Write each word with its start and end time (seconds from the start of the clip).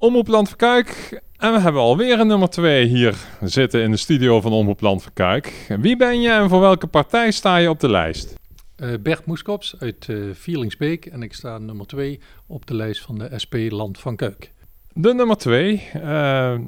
Omroep 0.00 0.28
Land 0.28 0.48
van 0.48 0.56
Kuik. 0.56 1.20
En 1.36 1.52
we 1.52 1.60
hebben 1.60 1.82
alweer 1.82 2.20
een 2.20 2.26
nummer 2.26 2.48
2 2.48 2.86
hier 2.86 3.14
zitten 3.40 3.82
in 3.82 3.90
de 3.90 3.96
studio 3.96 4.40
van 4.40 4.52
Omroep 4.52 4.80
Land 4.80 5.02
van 5.02 5.12
Kuik. 5.12 5.74
Wie 5.80 5.96
ben 5.96 6.20
je 6.20 6.30
en 6.30 6.48
voor 6.48 6.60
welke 6.60 6.86
partij 6.86 7.30
sta 7.30 7.56
je 7.56 7.70
op 7.70 7.80
de 7.80 7.88
lijst? 7.88 8.34
Uh, 8.76 8.94
Bert 9.00 9.26
Moeskops 9.26 9.74
uit 9.78 10.06
uh, 10.10 10.34
Vierlingsbeek 10.34 11.06
en 11.06 11.22
ik 11.22 11.34
sta 11.34 11.58
nummer 11.58 11.86
2 11.86 12.20
op 12.46 12.66
de 12.66 12.74
lijst 12.74 13.02
van 13.02 13.18
de 13.18 13.38
SP 13.42 13.54
Land 13.68 13.98
van 13.98 14.16
Kuik. 14.16 14.52
De 14.92 15.14
nummer 15.14 15.36
2, 15.36 15.72
uh, 15.96 16.02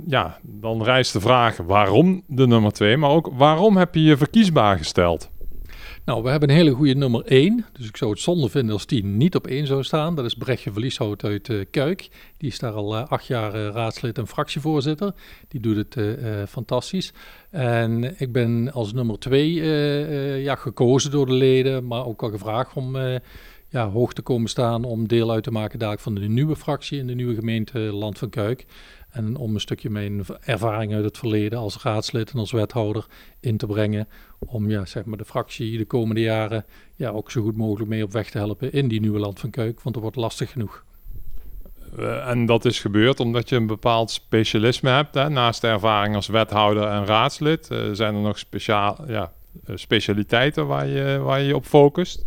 ja, 0.06 0.38
dan 0.42 0.82
rijst 0.82 1.12
de 1.12 1.20
vraag 1.20 1.56
waarom 1.56 2.22
de 2.26 2.46
nummer 2.46 2.72
2, 2.72 2.96
maar 2.96 3.10
ook 3.10 3.30
waarom 3.32 3.76
heb 3.76 3.94
je 3.94 4.02
je 4.02 4.16
verkiesbaar 4.16 4.78
gesteld? 4.78 5.30
Nou, 6.04 6.22
we 6.22 6.30
hebben 6.30 6.48
een 6.48 6.56
hele 6.56 6.70
goede 6.70 6.94
nummer 6.94 7.24
1. 7.24 7.66
Dus 7.72 7.88
ik 7.88 7.96
zou 7.96 8.10
het 8.10 8.20
zonde 8.20 8.48
vinden 8.48 8.72
als 8.72 8.86
die 8.86 9.04
niet 9.04 9.34
op 9.34 9.46
1 9.46 9.66
zou 9.66 9.82
staan. 9.82 10.14
Dat 10.14 10.24
is 10.24 10.34
Brechtje 10.34 10.72
Verlieshout 10.72 11.24
uit 11.24 11.48
uh, 11.48 11.64
Kuik. 11.70 12.08
Die 12.36 12.50
is 12.50 12.58
daar 12.58 12.72
al 12.72 12.96
uh, 12.96 13.06
acht 13.06 13.26
jaar 13.26 13.54
uh, 13.54 13.68
raadslid 13.68 14.18
en 14.18 14.26
fractievoorzitter. 14.26 15.14
Die 15.48 15.60
doet 15.60 15.76
het 15.76 15.96
fantastisch. 16.48 17.12
En 17.50 18.20
ik 18.20 18.32
ben 18.32 18.72
als 18.72 18.92
nummer 18.92 19.18
2 19.18 19.52
ja, 20.42 20.54
gekozen 20.54 21.10
door 21.10 21.26
de 21.26 21.32
leden, 21.32 21.86
maar 21.86 22.06
ook 22.06 22.22
al 22.22 22.30
gevraagd 22.30 22.74
om 22.74 22.96
ja, 23.68 23.90
hoog 23.90 24.12
te 24.12 24.22
komen 24.22 24.48
staan 24.48 24.84
om 24.84 25.08
deel 25.08 25.30
uit 25.30 25.42
te 25.42 25.50
maken 25.50 25.78
daar 25.78 25.98
van 25.98 26.14
de 26.14 26.20
nieuwe 26.20 26.56
fractie 26.56 26.98
in 26.98 27.06
de 27.06 27.14
nieuwe 27.14 27.34
gemeente 27.34 27.78
Land 27.78 28.18
van 28.18 28.30
Kuik. 28.30 28.64
En 29.12 29.36
om 29.36 29.54
een 29.54 29.60
stukje 29.60 29.90
mijn 29.90 30.24
ervaring 30.40 30.94
uit 30.94 31.04
het 31.04 31.18
verleden 31.18 31.58
als 31.58 31.82
raadslid 31.82 32.30
en 32.30 32.38
als 32.38 32.52
wethouder 32.52 33.06
in 33.40 33.56
te 33.56 33.66
brengen. 33.66 34.08
Om 34.38 34.70
ja, 34.70 34.84
zeg 34.84 35.04
maar 35.04 35.18
de 35.18 35.24
fractie 35.24 35.78
de 35.78 35.84
komende 35.84 36.20
jaren 36.20 36.64
ja, 36.96 37.10
ook 37.10 37.30
zo 37.30 37.42
goed 37.42 37.56
mogelijk 37.56 37.90
mee 37.90 38.02
op 38.02 38.12
weg 38.12 38.30
te 38.30 38.38
helpen 38.38 38.72
in 38.72 38.88
die 38.88 39.00
nieuwe 39.00 39.18
Land 39.18 39.40
van 39.40 39.50
Kuik. 39.50 39.80
Want 39.80 39.94
dat 39.94 40.02
wordt 40.02 40.16
lastig 40.16 40.50
genoeg. 40.50 40.84
Uh, 41.98 42.28
en 42.28 42.46
dat 42.46 42.64
is 42.64 42.80
gebeurd 42.80 43.20
omdat 43.20 43.48
je 43.48 43.56
een 43.56 43.66
bepaald 43.66 44.10
specialisme 44.10 44.90
hebt. 44.90 45.14
Hè? 45.14 45.28
Naast 45.28 45.60
de 45.60 45.66
ervaring 45.66 46.14
als 46.14 46.26
wethouder 46.26 46.88
en 46.88 47.06
raadslid. 47.06 47.68
Uh, 47.72 47.78
zijn 47.92 48.14
er 48.14 48.20
nog 48.20 48.38
speciaal, 48.38 48.98
ja, 49.06 49.32
eh, 49.64 49.76
specialiteiten 49.76 50.66
waar 50.66 50.86
je, 50.86 51.18
waar 51.18 51.40
je 51.40 51.56
op 51.56 51.64
focust? 51.64 52.24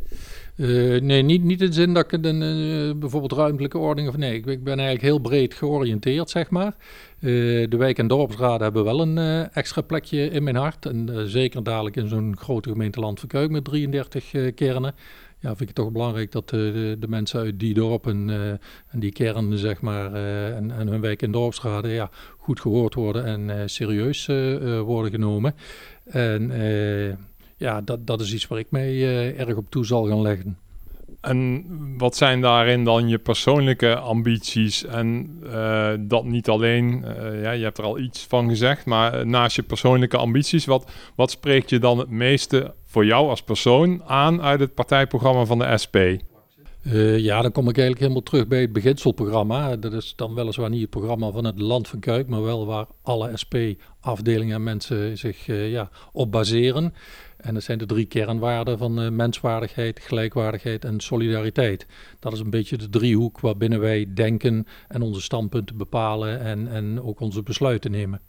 Uh, 0.57 1.01
nee, 1.01 1.21
niet, 1.21 1.43
niet 1.43 1.61
in 1.61 1.67
de 1.67 1.73
zin 1.73 1.93
dat 1.93 2.11
ik 2.11 2.25
een, 2.25 2.41
uh, 2.41 2.93
bijvoorbeeld 2.95 3.31
ruimtelijke 3.31 3.77
ordening 3.77 4.09
of 4.09 4.17
nee, 4.17 4.33
ik, 4.33 4.45
ik, 4.45 4.63
ben 4.63 4.73
eigenlijk 4.73 5.01
heel 5.01 5.19
breed 5.19 5.53
georiënteerd, 5.53 6.29
zeg 6.29 6.49
maar. 6.49 6.75
Uh, 7.19 7.67
de 7.69 7.77
wijk- 7.77 7.97
en 7.97 8.07
dorpsraden 8.07 8.61
hebben 8.61 8.83
wel 8.83 9.01
een 9.01 9.17
extra 9.51 9.81
plekje 9.81 10.29
in 10.29 10.43
mijn 10.43 10.55
hart. 10.55 10.85
En 10.85 11.29
zeker 11.29 11.63
dadelijk 11.63 11.95
in 11.95 12.07
zo'n 12.07 12.37
grote 12.37 12.69
gemeente 12.69 12.99
Land 12.99 13.19
van 13.19 13.29
Kuik 13.29 13.49
met 13.49 13.63
33 13.63 14.53
kernen. 14.55 14.95
Ja, 15.39 15.47
vind 15.47 15.61
ik 15.61 15.67
het 15.67 15.75
toch 15.75 15.91
belangrijk 15.91 16.31
dat 16.31 16.49
de, 16.49 16.95
de 16.99 17.07
mensen 17.07 17.39
uit 17.39 17.59
die 17.59 17.73
dorpen 17.73 18.29
en 18.89 18.99
die 18.99 19.11
kernen, 19.11 19.57
zeg 19.57 19.81
maar, 19.81 20.13
en, 20.53 20.71
en, 20.71 20.87
hun 20.87 21.01
wijk- 21.01 21.21
en 21.21 21.31
dorpsraden, 21.31 21.91
ja, 21.91 22.09
goed 22.37 22.59
gehoord 22.59 22.93
worden 22.93 23.25
en 23.25 23.69
serieus 23.69 24.25
worden 24.85 25.11
genomen. 25.11 25.55
En 26.03 26.51
ja, 27.57 27.81
dat, 27.81 28.07
dat 28.07 28.21
is 28.21 28.33
iets 28.33 28.47
waar 28.47 28.59
ik 28.59 28.71
mee 28.71 28.95
uh, 28.95 29.39
erg 29.39 29.55
op 29.55 29.69
toe 29.69 29.85
zal 29.85 30.07
gaan 30.07 30.21
leggen. 30.21 30.57
En 31.21 31.65
wat 31.97 32.15
zijn 32.15 32.41
daarin 32.41 32.83
dan 32.83 33.07
je 33.07 33.17
persoonlijke 33.17 33.95
ambities? 33.95 34.85
En 34.85 35.39
uh, 35.43 35.91
dat 35.99 36.25
niet 36.25 36.49
alleen, 36.49 37.05
uh, 37.05 37.41
ja, 37.41 37.51
je 37.51 37.63
hebt 37.63 37.77
er 37.77 37.83
al 37.83 37.99
iets 37.99 38.25
van 38.25 38.49
gezegd, 38.49 38.85
maar 38.85 39.27
naast 39.27 39.55
je 39.55 39.63
persoonlijke 39.63 40.17
ambities, 40.17 40.65
wat, 40.65 40.91
wat 41.15 41.31
spreekt 41.31 41.69
je 41.69 41.79
dan 41.79 41.97
het 41.97 42.09
meeste 42.09 42.73
voor 42.85 43.05
jou 43.05 43.29
als 43.29 43.43
persoon 43.43 44.03
aan 44.03 44.41
uit 44.41 44.59
het 44.59 44.73
partijprogramma 44.73 45.45
van 45.45 45.59
de 45.59 45.77
SP? 45.83 45.97
Uh, 46.87 47.17
ja, 47.17 47.41
dan 47.41 47.51
kom 47.51 47.69
ik 47.69 47.77
eigenlijk 47.77 47.99
helemaal 47.99 48.23
terug 48.23 48.47
bij 48.47 48.61
het 48.61 48.73
beginselprogramma. 48.73 49.75
Dat 49.75 49.93
is 49.93 50.13
dan 50.15 50.33
weliswaar 50.33 50.69
niet 50.69 50.81
het 50.81 50.89
programma 50.89 51.31
van 51.31 51.45
het 51.45 51.59
Land 51.59 51.87
van 51.87 51.99
Kuik, 51.99 52.27
maar 52.27 52.41
wel 52.43 52.65
waar 52.65 52.85
alle 53.01 53.31
SP-afdelingen 53.33 54.55
en 54.55 54.63
mensen 54.63 55.17
zich 55.17 55.47
uh, 55.47 55.71
ja, 55.71 55.89
op 56.11 56.31
baseren. 56.31 56.93
En 57.45 57.53
dat 57.53 57.63
zijn 57.63 57.77
de 57.77 57.85
drie 57.85 58.05
kernwaarden 58.05 58.77
van 58.77 59.03
uh, 59.03 59.09
menswaardigheid, 59.09 60.00
gelijkwaardigheid 60.00 60.85
en 60.85 61.00
solidariteit. 61.00 61.88
Dat 62.19 62.33
is 62.33 62.39
een 62.39 62.50
beetje 62.50 62.78
de 62.78 62.89
driehoek 62.89 63.39
waarbinnen 63.39 63.79
wij 63.79 64.07
denken 64.13 64.67
en 64.88 65.01
onze 65.01 65.22
standpunten 65.22 65.78
bepalen 65.78 66.39
en, 66.39 66.67
en 66.67 67.01
ook 67.01 67.19
onze 67.19 67.44
besluiten 67.44 67.91
nemen. 67.91 68.22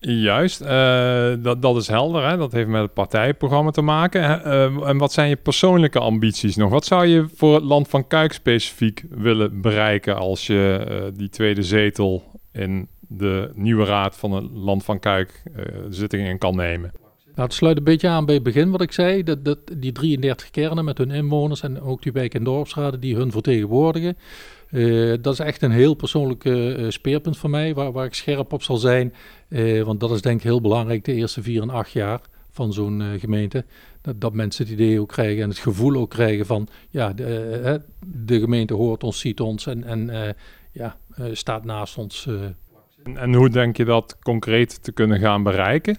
Juist, 0.00 0.62
uh, 0.62 1.32
dat, 1.38 1.62
dat 1.62 1.76
is 1.76 1.86
helder. 1.86 2.28
Hè? 2.28 2.36
Dat 2.36 2.52
heeft 2.52 2.68
met 2.68 2.82
het 2.82 2.94
partijprogramma 2.94 3.70
te 3.70 3.82
maken. 3.82 4.20
Uh, 4.20 4.88
en 4.88 4.98
wat 4.98 5.12
zijn 5.12 5.28
je 5.28 5.36
persoonlijke 5.36 5.98
ambities 5.98 6.56
nog? 6.56 6.70
Wat 6.70 6.84
zou 6.84 7.06
je 7.06 7.28
voor 7.34 7.54
het 7.54 7.64
land 7.64 7.88
van 7.88 8.06
Kuik 8.06 8.32
specifiek 8.32 9.04
willen 9.10 9.60
bereiken 9.60 10.16
als 10.16 10.46
je 10.46 11.12
die 11.16 11.28
tweede 11.28 11.62
zetel 11.62 12.22
in 12.52 12.88
de 13.00 13.50
nieuwe 13.54 13.84
raad 13.84 14.16
van 14.16 14.32
het 14.32 14.50
land 14.52 14.84
van 14.84 14.98
Kuik 14.98 15.42
zittingen 15.88 16.38
kan 16.38 16.56
nemen? 16.56 16.92
Nou, 17.34 17.48
het 17.48 17.54
sluit 17.54 17.76
een 17.76 17.84
beetje 17.84 18.08
aan 18.08 18.24
bij 18.24 18.34
het 18.34 18.44
begin 18.44 18.70
wat 18.70 18.80
ik 18.80 18.92
zei. 18.92 19.22
Dat, 19.22 19.44
dat 19.44 19.58
die 19.76 19.92
33 19.92 20.50
kernen 20.50 20.84
met 20.84 20.98
hun 20.98 21.10
inwoners 21.10 21.62
en 21.62 21.80
ook 21.80 22.02
die 22.02 22.12
wijk- 22.12 22.34
en 22.34 22.44
dorpsraden 22.44 23.00
die 23.00 23.16
hun 23.16 23.30
vertegenwoordigen. 23.30 24.16
Uh, 24.70 25.16
dat 25.20 25.32
is 25.32 25.38
echt 25.38 25.62
een 25.62 25.70
heel 25.70 25.94
persoonlijk 25.94 26.44
uh, 26.44 26.90
speerpunt 26.90 27.38
voor 27.38 27.50
mij, 27.50 27.74
waar, 27.74 27.92
waar 27.92 28.04
ik 28.04 28.14
scherp 28.14 28.52
op 28.52 28.62
zal 28.62 28.76
zijn. 28.76 29.14
Want 29.84 30.00
dat 30.00 30.10
is 30.10 30.22
denk 30.22 30.36
ik 30.36 30.42
heel 30.42 30.60
belangrijk 30.60 31.04
de 31.04 31.12
eerste 31.12 31.42
vier 31.42 31.62
en 31.62 31.70
acht 31.70 31.90
jaar 31.90 32.20
van 32.50 32.72
zo'n 32.72 33.02
gemeente. 33.18 33.64
Dat, 34.00 34.20
dat, 34.20 34.32
mensen 34.32 34.64
het 34.64 34.72
idee 34.72 35.00
ook 35.00 35.08
krijgen 35.08 35.42
en 35.42 35.48
het 35.48 35.58
gevoel 35.58 35.94
ook 35.96 36.10
krijgen 36.10 36.46
van... 36.46 36.68
ja, 36.90 37.12
de, 37.12 37.80
de 38.06 38.40
gemeente 38.40 38.74
hoort 38.74 39.04
ons, 39.04 39.20
ziet 39.20 39.40
ons 39.40 39.66
en, 39.66 39.84
en 39.84 40.34
ja, 40.72 40.96
staat 41.32 41.64
naast 41.64 41.98
ons. 41.98 42.28
En 43.14 43.34
hoe 43.34 43.50
denk 43.50 43.76
je 43.76 43.84
dat 43.84 44.18
concreet 44.22 44.82
te 44.82 44.92
kunnen 44.92 45.18
gaan 45.18 45.42
bereiken? 45.42 45.96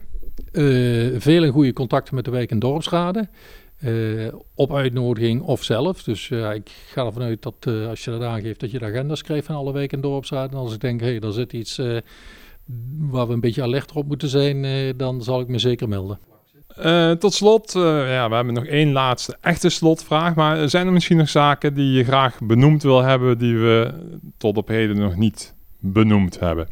Uh, 0.52 1.20
veel 1.20 1.44
en 1.44 1.52
goede 1.52 1.74
contacten 1.74 2.16
met 2.16 2.26
de 2.26 2.32
wijk- 2.32 2.52
en 2.52 2.60
dorpsraden. 2.60 3.30
Uh, 3.84 4.34
op 4.56 4.74
uitnodiging 4.74 5.42
of 5.42 5.64
zelf. 5.64 6.04
Dus 6.04 6.30
uh, 6.30 6.54
ik 6.54 6.72
ga 6.88 7.06
ervan 7.06 7.22
uit 7.22 7.42
dat 7.42 7.88
als 7.88 8.04
je 8.04 8.12
dat 8.12 8.22
aangeeft, 8.22 8.60
dat 8.60 8.72
je 8.72 8.80
de 8.80 8.86
agenda 8.86 9.16
schrijft 9.16 9.46
van 9.46 9.56
alle 9.56 9.74
wijk- 9.74 9.94
en 9.94 10.02
dorpsraden. 10.02 10.52
En 10.52 10.58
als 10.58 10.74
ik 10.74 10.80
denk, 10.82 11.00
hé, 11.00 11.08
hey, 11.08 11.20
daar 11.20 11.32
zit 11.32 11.54
iets 11.54 11.82
waar 12.98 13.28
we 13.28 13.34
een 13.34 13.40
beetje 13.40 13.62
alert 13.62 13.92
op 13.92 14.08
moeten 14.08 14.28
zijn, 14.28 14.66
dan 14.98 15.24
zal 15.24 15.40
ik 15.40 15.48
me 15.48 15.60
zeker 15.60 15.88
melden. 15.88 16.20
tot 17.20 17.34
slot, 17.34 17.72
ja, 17.74 18.30
we 18.30 18.36
hebben 18.36 18.54
nog 18.54 18.66
één 18.66 18.92
laatste 18.92 19.38
echte 19.42 19.70
slotvraag. 19.70 20.36
Maar 20.36 20.70
zijn 20.70 20.86
er 20.86 20.94
misschien 20.94 21.18
nog 21.18 21.30
zaken 21.30 21.74
die 21.74 21.92
je 21.92 22.04
graag 22.04 22.40
benoemd 22.40 22.84
wil 22.84 23.02
hebben, 23.02 23.38
die 23.38 23.58
we 23.58 23.94
tot 24.38 24.58
op 24.58 24.68
heden 24.68 24.98
nog 24.98 25.16
niet 25.16 25.56
benoemd 25.80 26.40
hebben? 26.40 26.68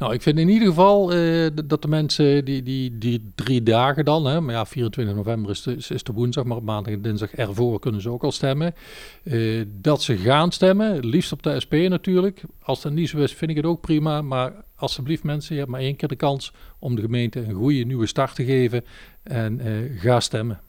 Nou, 0.00 0.12
ik 0.12 0.22
vind 0.22 0.38
in 0.38 0.48
ieder 0.48 0.68
geval 0.68 1.14
uh, 1.14 1.50
dat 1.64 1.82
de 1.82 1.88
mensen 1.88 2.44
die, 2.44 2.62
die, 2.62 2.98
die 2.98 3.32
drie 3.34 3.62
dagen 3.62 4.04
dan, 4.04 4.26
hè, 4.26 4.40
maar 4.40 4.54
ja, 4.54 4.66
24 4.66 5.14
november 5.14 5.50
is 5.50 6.02
de, 6.02 6.12
woensdag, 6.12 6.44
maar 6.44 6.56
op 6.56 6.62
maandag 6.62 6.92
en 6.92 7.02
dinsdag 7.02 7.34
ervoor 7.34 7.78
kunnen 7.78 8.00
ze 8.00 8.10
ook 8.10 8.22
al 8.22 8.32
stemmen. 8.32 8.74
Uh, 9.22 9.64
dat 9.68 10.02
ze 10.02 10.16
gaan 10.16 10.52
stemmen, 10.52 11.06
liefst 11.06 11.32
op 11.32 11.42
de 11.42 11.60
SP 11.64 11.72
natuurlijk. 11.72 12.42
Als 12.62 12.82
dat 12.82 12.92
niet 12.92 13.08
zo 13.08 13.18
is, 13.18 13.32
vind 13.32 13.50
ik 13.50 13.56
het 13.56 13.66
ook 13.66 13.80
prima. 13.80 14.22
Maar 14.22 14.52
alsjeblieft 14.76 15.22
mensen, 15.22 15.54
je 15.54 15.60
hebt 15.60 15.72
maar 15.72 15.80
één 15.80 15.96
keer 15.96 16.08
de 16.08 16.16
kans 16.16 16.52
om 16.78 16.96
de 16.96 17.02
gemeente 17.02 17.40
een 17.40 17.54
goede 17.54 17.84
nieuwe 17.84 18.06
start 18.06 18.34
te 18.34 18.44
geven. 18.44 18.84
En 19.22 19.60
uh, 19.66 20.00
ga 20.00 20.20
stemmen. 20.20 20.60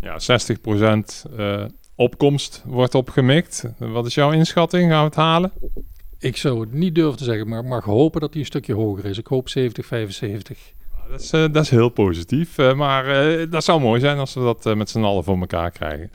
Ja, 0.00 0.18
60% 1.26 1.30
opkomst 1.94 2.62
wordt 2.66 2.94
opgemikt. 2.94 3.64
Wat 3.78 4.06
is 4.06 4.14
jouw 4.14 4.30
inschatting? 4.30 4.90
Gaan 4.90 5.00
we 5.00 5.06
het 5.06 5.14
halen? 5.14 5.52
Ik 6.18 6.36
zou 6.36 6.60
het 6.60 6.72
niet 6.72 6.94
durven 6.94 7.18
te 7.18 7.24
zeggen, 7.24 7.48
maar 7.48 7.64
mag 7.64 7.84
hopen 7.84 8.20
dat 8.20 8.32
hij 8.32 8.40
een 8.40 8.46
stukje 8.46 8.74
hoger 8.74 9.04
is. 9.04 9.18
Ik 9.18 9.26
hoop 9.26 9.48
70, 9.48 9.86
75. 9.86 10.72
Dat 11.10 11.20
is, 11.20 11.32
uh, 11.32 11.40
dat 11.52 11.62
is 11.62 11.70
heel 11.70 11.88
positief. 11.88 12.58
Uh, 12.58 12.74
maar 12.74 13.28
uh, 13.38 13.50
dat 13.50 13.64
zou 13.64 13.80
mooi 13.80 14.00
zijn 14.00 14.18
als 14.18 14.34
we 14.34 14.40
dat 14.40 14.76
met 14.76 14.90
z'n 14.90 15.02
allen 15.02 15.24
voor 15.24 15.38
elkaar 15.38 15.70
krijgen. 15.70 16.10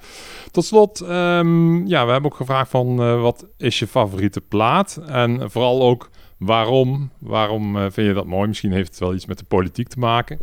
Tot 0.51 0.65
slot, 0.65 1.01
um, 1.01 1.87
ja, 1.87 2.05
we 2.05 2.11
hebben 2.11 2.31
ook 2.31 2.37
gevraagd 2.37 2.69
van 2.69 2.95
wat 3.21 3.47
is 3.57 3.79
je 3.79 3.87
favoriete 3.87 4.41
plaat? 4.41 5.01
En 5.07 5.51
vooral 5.51 5.81
ook 5.81 6.09
waarom? 6.37 7.11
Waarom 7.19 7.91
vind 7.91 8.07
je 8.07 8.13
dat 8.13 8.25
mooi? 8.25 8.47
Misschien 8.47 8.71
heeft 8.71 8.89
het 8.89 8.99
wel 8.99 9.13
iets 9.13 9.25
met 9.25 9.37
de 9.37 9.45
politiek 9.45 9.87
te 9.87 9.99
maken. 9.99 10.39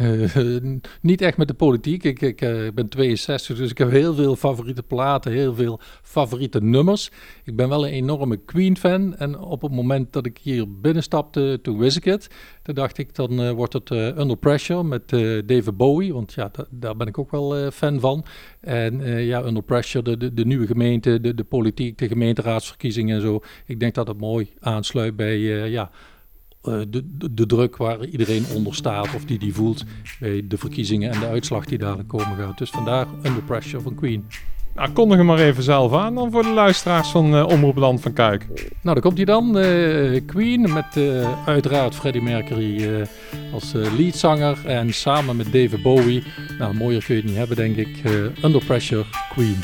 Uh, 0.00 0.36
niet 1.00 1.20
echt 1.20 1.36
met 1.36 1.48
de 1.48 1.54
politiek. 1.54 2.04
Ik, 2.04 2.20
ik 2.20 2.40
uh, 2.40 2.70
ben 2.74 2.88
62, 2.88 3.56
dus 3.56 3.70
ik 3.70 3.78
heb 3.78 3.90
heel 3.90 4.14
veel 4.14 4.36
favoriete 4.36 4.82
platen, 4.82 5.32
heel 5.32 5.54
veel 5.54 5.80
favoriete 6.02 6.60
nummers. 6.60 7.10
Ik 7.44 7.56
ben 7.56 7.68
wel 7.68 7.86
een 7.86 7.92
enorme 7.92 8.36
Queen-fan. 8.36 9.16
En 9.16 9.38
op 9.38 9.62
het 9.62 9.72
moment 9.72 10.12
dat 10.12 10.26
ik 10.26 10.38
hier 10.42 10.80
binnenstapte, 10.80 11.58
toen 11.62 11.78
wist 11.78 11.96
ik 11.96 12.04
het. 12.04 12.28
Toen 12.62 12.74
dacht 12.74 12.98
ik, 12.98 13.14
dan 13.14 13.40
uh, 13.40 13.50
wordt 13.50 13.72
het 13.72 13.90
Under 13.90 14.36
Pressure 14.36 14.84
met 14.84 15.08
David 15.48 15.76
Bowie. 15.76 16.12
Want 16.12 16.32
ja, 16.32 16.50
daar 16.70 16.96
ben 16.96 17.06
ik 17.06 17.18
ook 17.18 17.30
wel 17.30 17.70
fan 17.70 18.00
van. 18.00 18.24
En 18.60 19.24
ja, 19.24 19.44
Under 19.44 19.62
Pressure, 19.62 20.16
de, 20.16 20.34
de, 20.34 20.44
nieuwe 20.44 20.66
gemeente, 20.66 21.20
de, 21.20 21.34
de 21.34 21.44
politiek, 21.44 21.98
de 21.98 22.08
gemeenteraadsverkiezingen 22.08 23.16
en 23.16 23.22
zo. 23.22 23.40
Ik 23.66 23.80
denk 23.80 23.94
dat 23.94 24.08
het 24.08 24.18
mooi 24.20 24.50
aansluit 24.60 25.16
bij, 25.16 25.38
ja 25.70 25.90
de, 26.64 26.88
de, 27.18 27.34
de, 27.34 27.46
druk 27.46 27.76
waar 27.76 28.04
iedereen 28.04 28.44
onder 28.54 28.74
staat 28.74 29.14
of 29.14 29.24
die 29.24 29.38
die 29.38 29.54
voelt 29.54 29.84
bij 30.20 30.44
de 30.48 30.58
verkiezingen 30.58 31.10
en 31.10 31.20
de 31.20 31.26
uitslag 31.26 31.64
die 31.64 31.78
dadelijk 31.78 32.08
komen 32.08 32.36
gaat. 32.36 32.58
Dus 32.58 32.70
vandaar 32.70 33.06
Under 33.22 33.42
Pressure 33.42 33.82
van 33.82 33.94
Queen. 33.94 34.24
Nou, 34.74 34.90
kondig 34.90 35.16
hem 35.16 35.26
maar 35.26 35.38
even 35.38 35.62
zelf 35.62 35.92
aan 35.92 36.14
dan 36.14 36.30
voor 36.30 36.42
de 36.42 36.52
luisteraars 36.52 37.08
van 37.08 37.34
uh, 37.34 37.46
Omroep 37.46 37.76
Land 37.76 38.00
van 38.00 38.12
Kuik. 38.12 38.46
Nou, 38.54 38.68
daar 38.82 39.00
komt 39.00 39.16
hij 39.16 39.24
dan. 39.24 39.58
Uh, 39.58 40.20
Queen 40.26 40.72
met 40.72 40.96
uh, 40.96 41.46
uiteraard 41.46 41.94
Freddie 41.94 42.22
Mercury 42.22 43.06
als 43.52 43.72
leadzanger. 43.72 44.58
En 44.66 44.94
samen 44.94 45.36
met 45.36 45.52
David 45.52 45.82
Bowie. 45.82 46.22
Nou, 46.58 46.74
mooier 46.74 47.04
kun 47.04 47.14
je 47.14 47.20
het 47.20 47.30
niet 47.30 47.38
hebben, 47.38 47.56
denk 47.56 47.76
ik. 47.76 48.02
Under 48.42 48.64
Pressure, 48.64 49.04
Queen. 49.32 49.56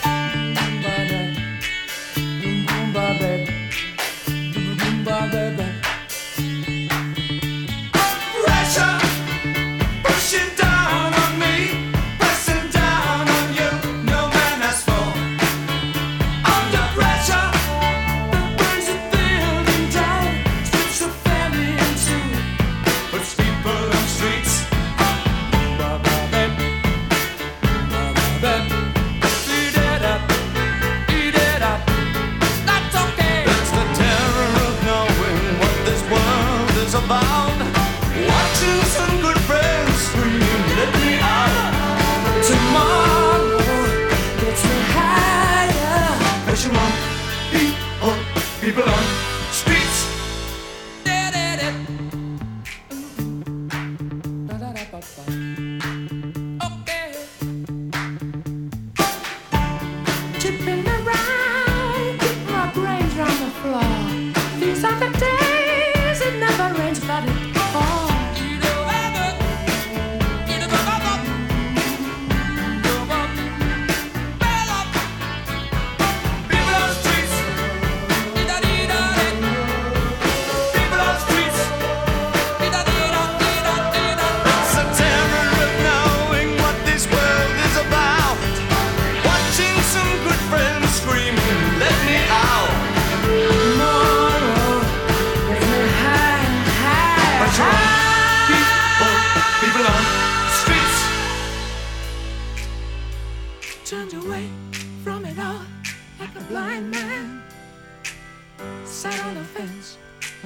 Set 108.84 109.18
on 109.24 109.36
offense, 109.36 109.98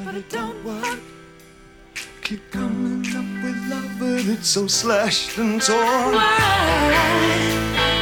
but 0.05 0.15
it 0.15 0.29
don't 0.29 0.65
work. 0.65 0.99
Keep 2.23 2.51
coming 2.51 3.05
up 3.15 3.45
with 3.45 3.57
love, 3.69 3.91
but 3.99 4.27
it's 4.27 4.49
so 4.49 4.67
slashed 4.67 5.37
and 5.39 5.61
torn. 5.61 6.15
Why? 6.15 7.94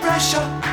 Pressure. 0.00 0.66